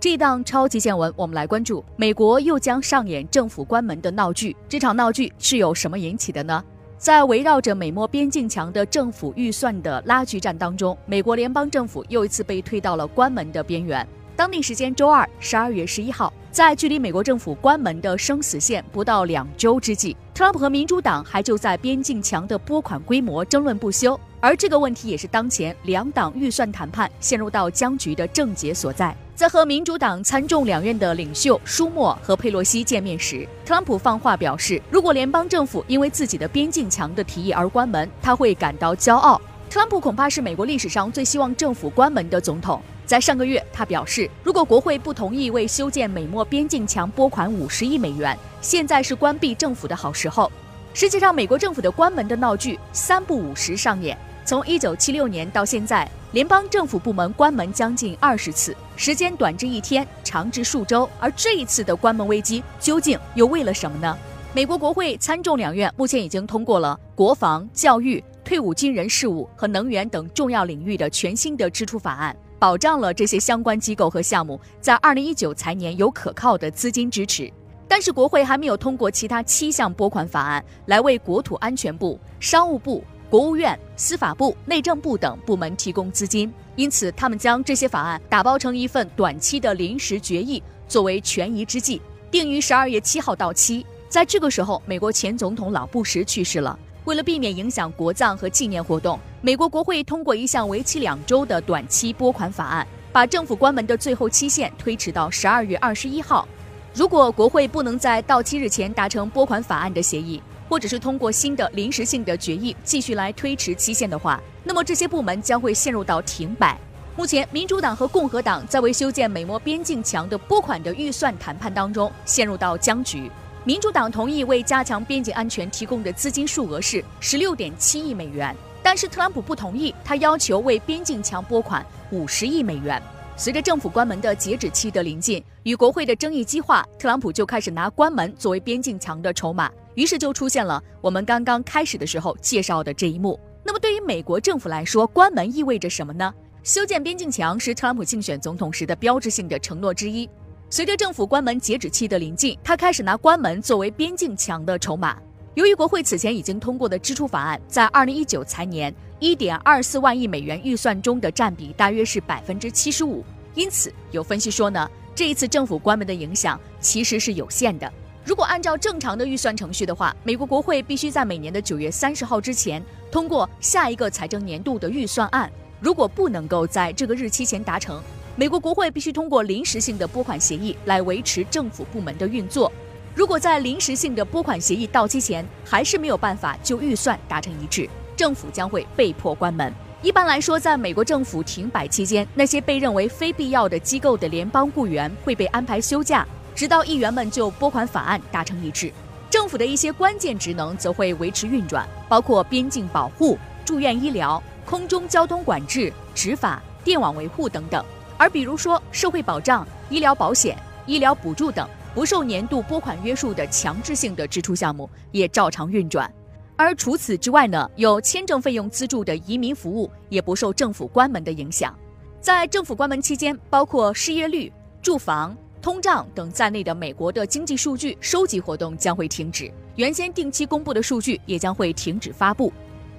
[0.00, 4.56] 这档超级见闻，我们来关注美国又将上演政府关门的闹剧。
[4.66, 6.64] 这场闹剧是由什么引起的呢？
[6.96, 14.06] 在围绕着美墨边境墙的政府预算的拉锯战当中，美国联邦政府又一次被推到了关门的边缘。
[14.34, 24.18] 当地时间周二，十二月十一号，在距离美国政府关门的生死线不到两周之际，特朗普和民主党还就在边境墙的拨款规模争论不休。
[24.42, 29.14] 而这个问题也是当前两党预算谈判陷入到僵局的症结所在。
[29.34, 39.40] 在和民主党参众两院的领袖舒默和佩洛西见面时，特朗普放话表示，如果联邦政府因为自己的边境墙的提议而关门，他会感到骄傲。
[39.68, 42.80] 特朗普恐怕是美国历史上最希望政府关门的总统。
[43.06, 50.50] 在上个月，他表示，如果国会不同意为修建美墨边境墙拨款五十亿美元，现在是关闭政府的好时候。
[50.92, 54.16] 实际上，美国政府的关门的闹剧三不五时上演。
[54.50, 61.08] 从一九七六年到现在，联邦政府部门关门将近二十次，时间短至一天，长至数周。
[61.20, 64.18] 而这一次的关门危机究竟又为了什么呢？
[64.52, 77.48] 美国国会参众两院目前已经通过了国防、教育、退伍军人事务和能源等重要领域的全新的支出法案，保障了这些相关机构和项目在二零一九财年有可靠的资金支持。
[77.86, 83.04] 但是，国会还没有通过其他七项拨款法案来为国土安全部、商务部。
[83.30, 93.86] 国务院、司法部、内政部等部门提供资金，因此他们将这些法案打包成一份短期的临时决议，作为权宜之计，定于十二月七号到期。
[94.08, 96.76] 在这个时候，美国前总统老布什去世了。
[97.04, 106.48] 为了避免影响国葬和纪念活动，美国国会通过一项为期两周的短期拨款法案，把政府关门的最后期限推迟到十二月二十一号。
[106.92, 116.78] 如果国会不能在到期日前达成拨款法案的协议，或者是通过新的临时性的决议继续来推迟期限的话，那么这些部门将会陷入到停摆。
[117.16, 123.28] 目前，民主党和共和党在为修建美墨边境墙的拨款的预算谈判当中陷入到僵局。
[123.64, 133.02] 民主党同意为加强边境安全提供的资金数额是十六点七亿美元，但是特朗普不同意，他要求为边境墙拨款五十亿美元。
[133.36, 139.68] 随着政府关门的截止期的临近，与国会的争议激化，特朗普就开始拿关门作为边境墙的筹码。
[140.00, 143.38] 于是就出现了我们刚刚开始的时候介绍的这一幕。
[143.62, 146.32] 那么对于美国政府来说，关门意味着什么呢？
[146.62, 150.26] 修建边境墙是特朗普竞选总统时的标志性的承诺之一。
[150.70, 155.18] 随着政府关门截止期的临近，他开始拿关门作为边境墙的筹码。
[155.52, 163.22] 由于国会此前已经通过的支出法案在二零一九财年一点二四万亿美元预算中的占比大约是百分之七十五，
[163.54, 167.92] 因此有分析说呢，这一次政府关门的影响其实是有限的。
[168.24, 175.50] 如果按照正常的预算程序的话，美国国会必须在每年的九月三十号之前通过下一个财政年度的预算案。
[175.80, 178.00] 如果不能够在这个日期前达成，
[178.36, 182.70] 美国国会必须通过临时性的拨款协议来维持政府部门的运作。
[183.14, 189.72] 如果在临时性的拨款协议到期前还是没有办法就预算达成一致，政府将会被迫关门。
[190.02, 196.26] 一般来说，在美国政府停摆期间，那些被认为非必要的机构的联邦雇员会被安排休假。
[196.60, 198.92] 直到议员们就拨款法案达成一致，
[199.30, 207.82] 政府的一些关键职能则会维持运转，包括边境保护、住院医疗、空中交通管制、执法、电网维护等等。
[208.18, 210.54] 而比如说社会保障、医疗保险、
[210.84, 216.12] 医疗补助等不受年度拨款约束的强制性的支出项目也照常运转。
[216.56, 221.74] 而除此之外呢，有签证费用资助的移民服务也不受政府关门的影响。
[222.20, 225.34] 在政府关门期间，包括失业率、住房。
[225.62, 232.50] 通胀等在内的美国的经济数据收集活动将会停止，原先定期公布的数据也将会停止发布。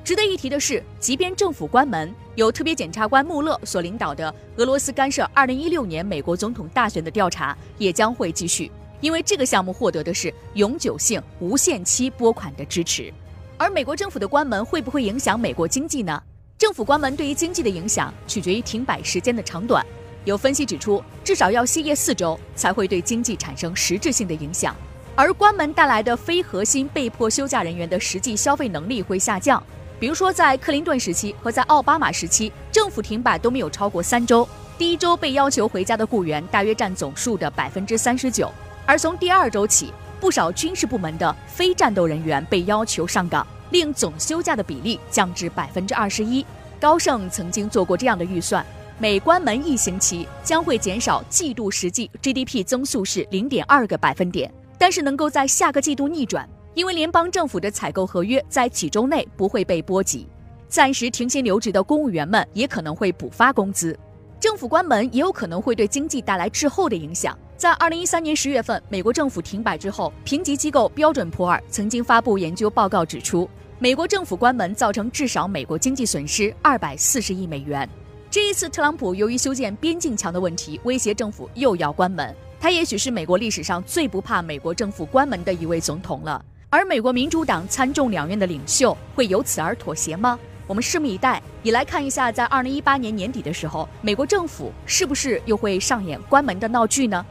[0.03, 13.11] 值得一提的是，即便政府关门，由特别检察官穆勒所领导的俄罗斯干涉2016年美国总统大选的调查也将会继续，因为这个项目获得的是永久性无限期拨款的支持。
[13.57, 16.21] 而美国政府的关门会不会影响美国经济呢？
[16.59, 19.83] 政府关门对于经济的影响取决于停摆时间的长短。
[20.23, 24.75] 有分析指出，至少要歇业四周才会对经济产生实质性的影响，
[25.15, 29.61] 而关门带来的非核心被迫休假人员的实际消费能力会下降。
[29.99, 34.47] 比如说，在克林顿时期和在奥巴马时期，政府停摆都没有超过三周，
[34.77, 38.51] 第一周被要求回家的雇员大约占总数的百分之三十九，
[38.85, 46.43] 而从第二周起，不少军事部门的非战斗人员被要求上岗，令总休假的比例降至百分之二十一。
[46.79, 48.65] 高盛曾经做过这样的预算：
[49.01, 60.27] 每关门一星期，将会减少季度实际 GDP 增速是零点二个百分点，但是能够在下个季度逆转，因为联邦政府的采购合约在几周内不会被波及。
[60.67, 63.97] 暂时停薪留职的公务员们也可能会补发工资。
[64.39, 67.35] 政府关门也有可能会对经济带来滞后的影响。
[67.57, 73.49] 在二零一三年十月份，美国政府停摆之后，评级机构标准普尔曾经发布研究报告指出，
[73.79, 77.89] 美国政府关门造成至少美国经济损失二百四十亿美元。
[78.31, 82.33] 这一次，特朗普由于修建边境墙的问题，威胁政府又要关门。
[82.61, 86.41] 他也许是美国历史上最不怕美国政府关门的一位总统了。
[86.69, 90.39] 而美国民主党参众两院的领袖会由此而妥协吗？
[90.65, 97.25] 我们拭目以待，也来看一下，在二零一八年年底的时候，美国政府是不是又会上演关门的闹剧呢？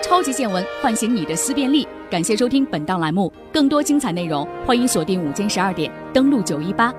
[0.00, 1.88] 超级见闻，唤醒你的思辨力。
[2.08, 6.94] 感谢收听本档栏目，更多精彩内容，欢迎锁定午间十二点登录九一八。